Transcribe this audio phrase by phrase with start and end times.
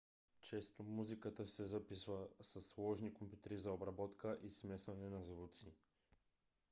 [0.41, 5.73] често музиката се записва със сложни компютри за обработка и смесване на звуци